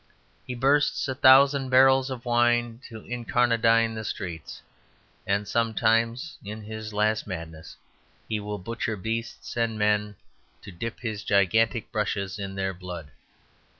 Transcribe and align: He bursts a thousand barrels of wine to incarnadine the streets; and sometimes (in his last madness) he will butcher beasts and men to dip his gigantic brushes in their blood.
He 0.47 0.55
bursts 0.55 1.07
a 1.07 1.13
thousand 1.13 1.69
barrels 1.69 2.09
of 2.09 2.25
wine 2.25 2.81
to 2.89 3.01
incarnadine 3.05 3.93
the 3.93 4.03
streets; 4.03 4.63
and 5.27 5.47
sometimes 5.47 6.39
(in 6.43 6.63
his 6.63 6.91
last 6.91 7.27
madness) 7.27 7.77
he 8.27 8.39
will 8.39 8.57
butcher 8.57 8.97
beasts 8.97 9.55
and 9.55 9.77
men 9.77 10.15
to 10.63 10.71
dip 10.71 11.01
his 11.01 11.23
gigantic 11.23 11.91
brushes 11.91 12.39
in 12.39 12.55
their 12.55 12.73
blood. 12.73 13.11